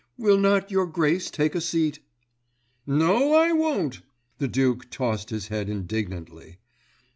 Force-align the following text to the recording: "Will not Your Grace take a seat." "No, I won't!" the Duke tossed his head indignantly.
"Will 0.17 0.39
not 0.39 0.71
Your 0.71 0.87
Grace 0.87 1.29
take 1.29 1.53
a 1.53 1.61
seat." 1.61 1.99
"No, 2.87 3.33
I 3.35 3.51
won't!" 3.51 4.01
the 4.39 4.47
Duke 4.47 4.89
tossed 4.89 5.29
his 5.29 5.49
head 5.49 5.69
indignantly. 5.69 6.57